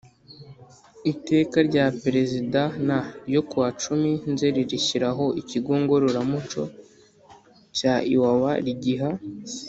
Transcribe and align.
Iteka 1.11 1.57
rya 1.69 1.85
Perezida 2.03 2.61
N 2.87 2.89
ryo 3.27 3.41
ku 3.49 3.55
wa 3.63 3.69
cumi 3.81 4.11
nzeri 4.31 4.59
rishyiraho 4.71 5.25
ikigo 5.41 5.71
Ngororamuco 5.81 6.61
cya 7.77 7.93
Iwawa 8.13 8.51
rigiha 8.65 9.09